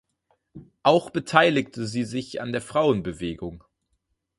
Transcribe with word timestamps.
Auch 0.81 1.11
beteiligte 1.11 1.85
sie 1.85 2.05
sich 2.05 2.41
an 2.41 2.51
der 2.51 2.61
Frauenbewegung. 2.63 3.63